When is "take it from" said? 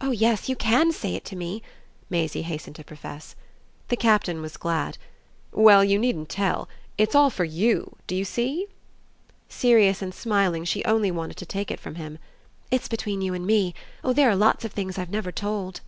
11.46-11.96